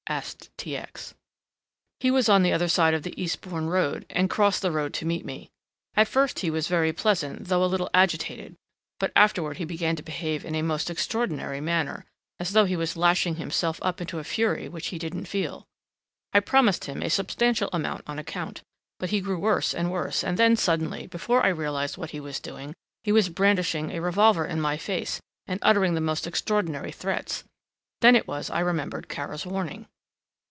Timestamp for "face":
24.75-25.21